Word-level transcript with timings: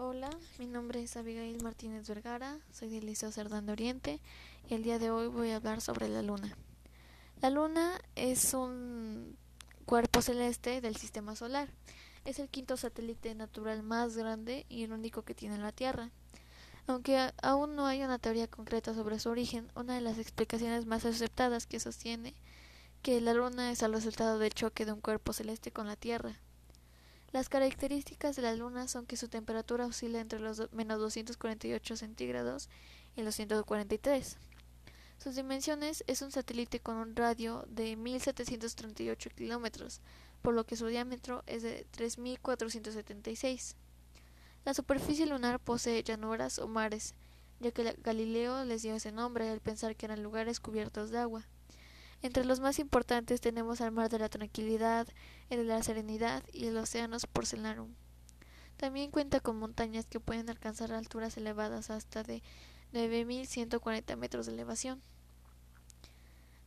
Hola, 0.00 0.30
mi 0.60 0.66
nombre 0.66 1.02
es 1.02 1.16
Abigail 1.16 1.60
Martínez 1.60 2.06
Vergara, 2.06 2.60
soy 2.70 2.88
del 2.88 3.04
Liceo 3.04 3.32
Cerdán 3.32 3.66
de 3.66 3.72
Oriente 3.72 4.20
y 4.68 4.74
el 4.74 4.84
día 4.84 5.00
de 5.00 5.10
hoy 5.10 5.26
voy 5.26 5.50
a 5.50 5.56
hablar 5.56 5.80
sobre 5.80 6.08
la 6.08 6.22
Luna. 6.22 6.56
La 7.42 7.50
Luna 7.50 8.00
es 8.14 8.54
un 8.54 9.36
cuerpo 9.86 10.22
celeste 10.22 10.80
del 10.80 10.94
sistema 10.94 11.34
solar. 11.34 11.68
Es 12.24 12.38
el 12.38 12.48
quinto 12.48 12.76
satélite 12.76 13.34
natural 13.34 13.82
más 13.82 14.16
grande 14.16 14.66
y 14.68 14.84
el 14.84 14.92
único 14.92 15.22
que 15.22 15.34
tiene 15.34 15.58
la 15.58 15.72
Tierra. 15.72 16.10
Aunque 16.86 17.32
aún 17.42 17.74
no 17.74 17.84
hay 17.86 18.04
una 18.04 18.20
teoría 18.20 18.46
concreta 18.46 18.94
sobre 18.94 19.18
su 19.18 19.30
origen, 19.30 19.68
una 19.74 19.96
de 19.96 20.00
las 20.00 20.18
explicaciones 20.18 20.86
más 20.86 21.06
aceptadas 21.06 21.66
que 21.66 21.80
sostiene 21.80 22.34
que 23.02 23.20
la 23.20 23.34
Luna 23.34 23.72
es 23.72 23.82
el 23.82 23.92
resultado 23.92 24.38
del 24.38 24.54
choque 24.54 24.86
de 24.86 24.92
un 24.92 25.00
cuerpo 25.00 25.32
celeste 25.32 25.72
con 25.72 25.88
la 25.88 25.96
Tierra. 25.96 26.38
Las 27.30 27.50
características 27.50 28.36
de 28.36 28.42
la 28.42 28.54
Luna 28.54 28.88
son 28.88 29.04
que 29.04 29.18
su 29.18 29.28
temperatura 29.28 29.84
oscila 29.84 30.18
entre 30.20 30.40
los 30.40 30.72
menos 30.72 30.98
248 30.98 31.96
centígrados 31.96 32.70
y 33.16 33.22
los 33.22 33.34
143. 33.34 34.38
Sus 35.18 35.34
dimensiones 35.34 36.04
es 36.06 36.22
un 36.22 36.30
satélite 36.30 36.80
con 36.80 36.96
un 36.96 37.14
radio 37.14 37.66
de 37.68 37.96
1738 37.96 39.30
kilómetros, 39.36 40.00
por 40.40 40.54
lo 40.54 40.64
que 40.64 40.76
su 40.76 40.86
diámetro 40.86 41.42
es 41.46 41.62
de 41.62 41.86
3476. 41.90 43.76
La 44.64 44.72
superficie 44.72 45.26
lunar 45.26 45.60
posee 45.60 46.02
llanuras 46.02 46.58
o 46.58 46.66
mares, 46.66 47.14
ya 47.60 47.72
que 47.72 47.94
Galileo 48.02 48.64
les 48.64 48.82
dio 48.82 48.94
ese 48.94 49.12
nombre 49.12 49.50
al 49.50 49.60
pensar 49.60 49.96
que 49.96 50.06
eran 50.06 50.22
lugares 50.22 50.60
cubiertos 50.60 51.10
de 51.10 51.18
agua. 51.18 51.46
Entre 52.20 52.44
los 52.44 52.58
más 52.60 52.78
importantes 52.78 53.40
tenemos 53.40 53.80
al 53.80 53.92
Mar 53.92 54.08
de 54.10 54.18
la 54.18 54.28
Tranquilidad, 54.28 55.06
el 55.50 55.58
de 55.58 55.64
la 55.64 55.82
Serenidad 55.82 56.42
y 56.52 56.66
el 56.66 56.76
Océano 56.76 57.16
Porcelarum. 57.32 57.94
También 58.76 59.10
cuenta 59.10 59.40
con 59.40 59.58
montañas 59.58 60.06
que 60.06 60.20
pueden 60.20 60.50
alcanzar 60.50 60.92
alturas 60.92 61.36
elevadas 61.36 61.90
hasta 61.90 62.22
de 62.22 62.42
9.140 62.92 64.16
metros 64.16 64.46
de 64.46 64.52
elevación. 64.52 65.00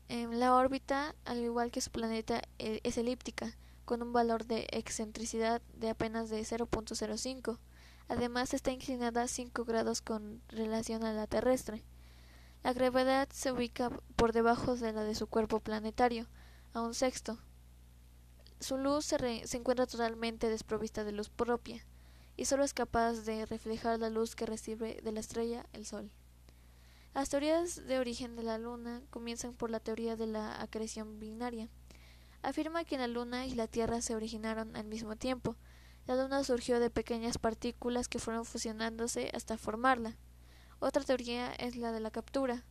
En 0.08 0.40
la 0.40 0.56
órbita, 0.56 1.16
al 1.26 1.40
igual 1.40 1.72
que 1.72 1.82
su 1.82 1.90
planeta, 1.90 2.42
e, 2.60 2.82
es 2.84 2.98
elíptica, 2.98 3.56
con 3.86 4.02
un 4.02 4.14
valor 4.14 4.46
de 4.46 4.68
excentricidad 4.72 5.62
de 5.74 5.90
apenas 5.90 6.30
de 6.30 6.42
0.05. 6.42 7.60
Además, 8.08 8.54
está 8.54 8.72
inclinada 8.72 9.28
5 9.28 9.64
grados 9.64 10.02
con 10.02 10.42
relación 10.50 11.04
a 11.04 11.14
la 11.14 11.28
terrestre. 11.28 11.84
La 12.64 12.74
gravedad 12.74 13.28
se 13.32 13.52
ubica 13.52 13.90
por 14.16 14.34
debajo 14.34 14.76
de 14.76 14.94
la 14.94 15.04
de 15.04 15.16
su 15.16 15.28
cuerpo 15.28 15.60
planetario, 15.60 16.28
a 16.74 16.82
un 16.82 16.94
sexto. 16.94 17.40
Su 18.60 18.78
luz 18.78 19.06
se, 19.06 19.58
encuentra 19.58 19.88
totalmente 19.88 20.48
desprovista 20.48 21.04
de 21.04 21.12
luz 21.12 21.30
propia 21.30 21.84
y 22.38 22.46
solo 22.46 22.64
es 22.64 22.74
capaz 22.74 23.14
de 23.26 23.48
reflejar 23.48 24.00
la 24.00 24.12
luz 24.12 24.36
que 24.36 24.46
recibe 24.46 25.02
de 25.04 25.12
la 25.12 25.20
estrella, 25.20 25.66
el 25.74 25.86
Sol. 25.86 26.12
Las 27.16 27.30
teorías 27.30 27.88
de 27.88 27.98
origen 27.98 28.36
de 28.36 28.44
la 28.44 28.58
Luna 28.58 29.02
comienzan 29.10 29.54
por 29.54 29.70
la 29.70 29.80
teoría 29.80 30.16
de 30.16 30.28
la 30.28 30.62
acreción 30.62 31.20
binaria. 31.20 31.68
Afirma 32.44 32.86
que 32.86 32.98
la 32.98 33.08
Luna 33.08 33.48
y 33.48 33.56
la 33.56 33.68
Tierra 33.68 34.02
se 34.02 34.16
originaron 34.16 34.76
al 34.76 34.86
mismo 34.86 35.16
tiempo. 35.16 35.56
La 36.08 36.16
Luna 36.16 36.44
surgió 36.44 36.80
de 36.80 36.90
pequeñas 36.90 37.38
partículas 37.38 38.08
que 38.08 38.20
fueron 38.20 38.46
fusionándose 38.46 39.32
hasta 39.34 39.58
formarla. 39.58 40.16
Otra 40.84 41.04
teoría 41.04 41.52
es 41.52 41.76
la 41.76 41.92
de 41.92 42.00
la 42.00 42.10
captura, 42.10 42.64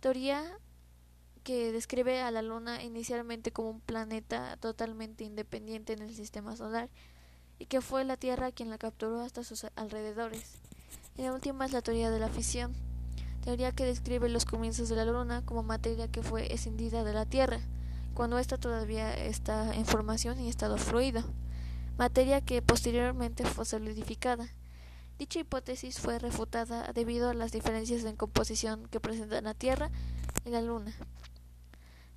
teoría 0.00 0.44
que 1.42 1.72
describe 1.72 2.20
a 2.20 2.30
la 2.30 2.42
Luna 2.42 2.82
inicialmente 2.82 3.50
como 3.50 3.70
un 3.70 3.80
planeta 3.80 4.58
totalmente 4.58 5.24
independiente 5.24 5.94
en 5.94 6.02
el 6.02 6.14
sistema 6.14 6.54
solar 6.54 6.90
y 7.58 7.64
que 7.64 7.80
fue 7.80 8.04
la 8.04 8.18
Tierra 8.18 8.52
quien 8.52 8.68
la 8.68 8.76
capturó 8.76 9.22
hasta 9.22 9.42
sus 9.42 9.64
alrededores. 9.74 10.58
Y 11.16 11.22
la 11.22 11.32
última 11.32 11.64
es 11.64 11.72
la 11.72 11.80
teoría 11.80 12.10
de 12.10 12.18
la 12.18 12.28
fisión, 12.28 12.74
teoría 13.42 13.72
que 13.72 13.86
describe 13.86 14.28
los 14.28 14.44
comienzos 14.44 14.90
de 14.90 14.96
la 14.96 15.06
Luna 15.06 15.40
como 15.46 15.62
materia 15.62 16.08
que 16.08 16.22
fue 16.22 16.52
escindida 16.52 17.04
de 17.04 17.14
la 17.14 17.24
Tierra, 17.24 17.60
cuando 18.12 18.38
ésta 18.38 18.58
todavía 18.58 19.14
está 19.14 19.74
en 19.74 19.86
formación 19.86 20.38
y 20.40 20.50
estado 20.50 20.76
fluido, 20.76 21.24
materia 21.96 22.42
que 22.42 22.60
posteriormente 22.60 23.46
fue 23.46 23.64
solidificada 23.64 24.46
Dicha 25.18 25.40
hipótesis 25.40 25.98
fue 25.98 26.18
refutada 26.18 26.92
debido 26.92 27.30
a 27.30 27.34
las 27.34 27.50
diferencias 27.50 28.04
en 28.04 28.16
composición 28.16 28.86
que 28.88 29.00
presentan 29.00 29.44
la 29.44 29.54
Tierra 29.54 29.90
y 30.44 30.50
la 30.50 30.60
Luna. 30.60 30.94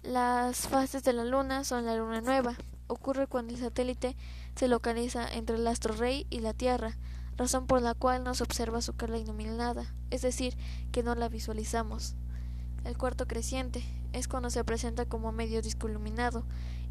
Las 0.04 0.68
fases 0.68 1.04
de 1.04 1.14
la 1.14 1.24
Luna 1.24 1.64
son 1.64 1.86
la 1.86 1.96
Luna 1.96 2.20
nueva. 2.20 2.58
Ocurre 2.88 3.28
cuando 3.28 3.54
el 3.54 3.60
satélite 3.60 4.18
se 4.56 4.68
localiza 4.68 5.32
entre 5.32 5.56
el 5.56 5.68
astro 5.68 5.94
rey 5.94 6.28
y 6.30 6.42
la 6.42 6.54
Tierra, 6.54 6.98
razón 7.38 7.68
por 7.68 7.82
la 7.82 7.94
cual 7.94 8.26
no 8.26 8.34
se 8.36 8.44
observa 8.44 8.82
su 8.82 8.94
cara 8.94 9.18
iluminada, 9.18 9.94
es 10.10 10.22
decir, 10.22 10.58
que 10.92 11.02
no 11.02 11.16
la 11.16 11.30
visualizamos. 11.30 12.16
El 12.84 12.98
cuarto 12.98 13.28
creciente 13.28 13.82
es 14.12 14.28
cuando 14.28 14.50
se 14.50 14.66
presenta 14.66 15.06
como 15.06 15.32
medio 15.32 15.62
disco 15.62 15.88
iluminado 15.88 16.44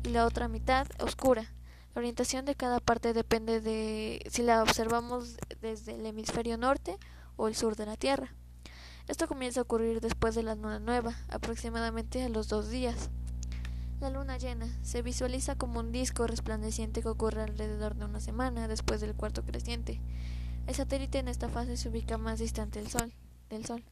y 0.04 0.08
la 0.08 0.24
otra 0.24 0.48
mitad 0.48 0.86
oscura, 1.00 1.52
la 1.94 2.00
orientación 2.00 2.44
de 2.44 2.54
cada 2.54 2.80
parte 2.80 3.12
depende 3.12 3.60
de 3.60 4.24
si 4.30 4.42
la 4.42 4.62
observamos 4.62 5.36
desde 5.60 5.94
el 5.94 6.06
hemisferio 6.06 6.56
norte 6.56 6.98
o 7.36 7.48
el 7.48 7.54
sur 7.54 7.76
de 7.76 7.86
la 7.86 7.96
Tierra. 7.96 8.34
Esto 9.08 9.26
comienza 9.26 9.60
a 9.60 9.62
ocurrir 9.62 10.00
después 10.00 10.34
de 10.34 10.42
la 10.42 10.54
luna 10.54 10.80
nueva, 10.80 11.16
aproximadamente 11.28 12.22
a 12.22 12.28
los 12.28 12.48
dos 12.48 12.68
días. 12.68 13.10
La 14.00 14.10
luna 14.10 14.38
llena 14.38 14.68
se 14.82 15.02
visualiza 15.02 15.56
como 15.56 15.80
un 15.80 15.90
disco 15.90 16.26
resplandeciente 16.26 17.02
que 17.02 17.08
ocurre 17.08 17.42
alrededor 17.42 17.96
de 17.96 18.04
una 18.04 18.20
semana 18.20 18.68
después 18.68 19.00
del 19.00 19.14
cuarto 19.14 19.42
creciente. 19.42 20.00
El 20.66 20.74
satélite 20.74 21.18
en 21.18 21.28
esta 21.28 21.48
fase 21.48 21.76
se 21.76 21.88
ubica 21.88 22.18
más 22.18 22.38
distante 22.38 22.78
del 22.78 22.90
Sol, 22.90 23.12
del 23.48 23.64
Sol. 23.64 23.82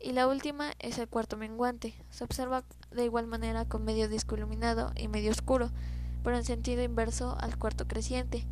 Y 0.00 0.12
la 0.12 0.26
última 0.26 0.72
es 0.78 0.98
el 0.98 1.08
cuarto 1.08 1.36
menguante. 1.36 1.94
Se 2.10 2.24
observa 2.24 2.64
de 2.90 3.04
igual 3.04 3.26
manera 3.26 3.64
con 3.64 3.84
medio 3.84 4.08
disco 4.08 4.36
iluminado 4.36 4.92
y 4.96 5.08
medio 5.08 5.30
oscuro, 5.30 5.70
pero 6.22 6.36
en 6.36 6.44
sentido 6.44 6.82
inverso 6.82 7.36
al 7.40 7.58
cuarto 7.58 7.86
creciente. 7.86 8.46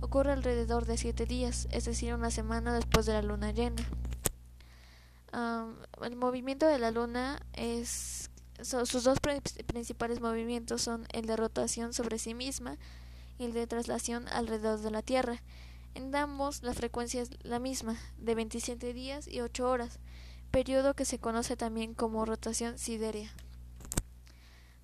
Ocurre 0.00 0.32
alrededor 0.32 0.86
de 0.86 0.96
siete 0.96 1.26
días, 1.26 1.68
es 1.70 1.84
decir, 1.84 2.14
una 2.14 2.30
semana 2.30 2.74
después 2.74 3.06
de 3.06 3.12
la 3.12 3.22
luna 3.22 3.52
llena. 3.52 3.82
el 6.02 6.16
movimiento 6.16 6.66
de 6.66 6.78
la 6.78 6.90
luna 6.90 7.40
es 7.52 8.30
sus 8.62 9.04
dos 9.04 9.18
principales 9.66 10.20
movimientos 10.20 10.82
son 10.82 11.06
el 11.12 11.26
de 11.26 11.36
rotación 11.36 11.92
sobre 11.92 12.18
sí 12.18 12.34
misma 12.34 12.76
y 13.38 13.44
el 13.44 13.52
de 13.52 13.66
traslación 13.66 14.28
alrededor 14.28 14.80
de 14.80 14.90
la 14.90 15.02
Tierra. 15.02 15.42
En 15.94 16.14
ambos 16.14 16.62
la 16.62 16.72
frecuencia 16.72 17.22
es 17.22 17.30
la 17.42 17.58
misma, 17.58 17.96
de 18.18 18.34
27 18.34 18.92
días 18.92 19.26
y 19.26 19.40
8 19.40 19.68
horas, 19.68 19.98
periodo 20.50 20.94
que 20.94 21.04
se 21.04 21.18
conoce 21.18 21.56
también 21.56 21.94
como 21.94 22.24
rotación 22.24 22.78
siderea. 22.78 23.32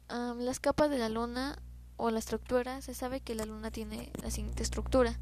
las 0.09 0.61
capas 0.61 0.91
de 0.91 0.99
la 0.99 1.09
Luna 1.09 1.59
o 1.99 2.11
la 2.11 2.21
estructura, 2.21 2.81
se 2.81 2.95
sabe 2.95 3.21
que 3.21 3.35
la 3.35 3.45
Luna 3.45 3.71
tiene 3.71 4.11
la 4.23 4.31
siguiente 4.31 4.63
estructura. 4.63 5.19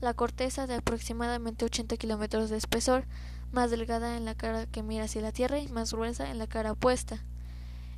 La 0.00 0.14
corteza 0.14 0.68
de 0.68 0.74
aproximadamente 0.74 1.64
80 1.64 1.96
kilómetros 1.96 2.50
de 2.50 2.56
espesor, 2.56 3.04
más 3.50 3.70
delgada 3.70 4.16
en 4.16 4.24
la 4.24 4.36
cara 4.36 4.66
que 4.66 4.84
mira 4.84 5.04
hacia 5.04 5.22
la 5.22 5.32
Tierra 5.32 5.58
y 5.58 5.68
más 5.68 5.92
gruesa 5.92 6.30
en 6.30 6.38
la 6.38 6.46
cara 6.46 6.72
opuesta. 6.72 7.24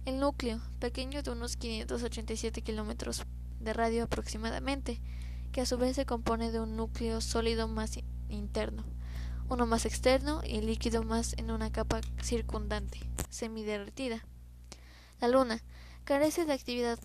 El 0.06 0.18
núcleo, 0.18 0.60
pequeño 0.78 1.22
de 1.22 1.30
unos 1.30 1.56
587 1.56 2.62
kilómetros 2.62 3.24
de 3.58 3.74
radio 3.74 4.04
aproximadamente, 4.04 5.00
que 5.52 5.60
a 5.60 5.66
su 5.66 5.76
vez 5.76 5.96
se 5.96 6.06
compone 6.06 6.52
de 6.52 6.60
un 6.60 6.76
núcleo 6.76 7.20
sólido 7.20 7.68
más 7.68 7.98
interno, 8.28 8.84
uno 9.48 9.66
más 9.66 9.84
externo 9.84 10.40
y 10.44 10.60
líquido 10.60 11.02
más 11.02 11.34
en 11.36 11.50
una 11.50 11.70
capa 11.70 12.00
circundante, 12.22 13.00
semiderretida. 13.28 14.24
La 15.20 15.28
Luna 15.28 15.62
carece 16.04 16.44
de 16.44 16.52
actividad 16.54 16.98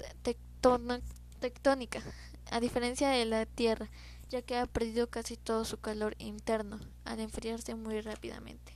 tectónica, 1.40 2.02
a 2.50 2.60
diferencia 2.60 3.10
de 3.10 3.26
la 3.26 3.46
Tierra, 3.46 3.88
ya 4.30 4.42
que 4.42 4.58
ha 4.58 4.66
perdido 4.66 5.08
casi 5.08 5.38
todo 5.38 5.64
su 5.64 5.78
calor 5.80 6.16
interno 6.18 6.80
al 7.04 7.20
enfriarse 7.20 7.76
muy 7.76 8.02
rápidamente. 8.02 8.75